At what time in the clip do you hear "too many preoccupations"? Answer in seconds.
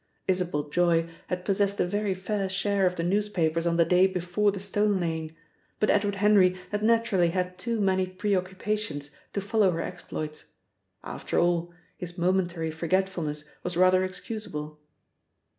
7.59-9.11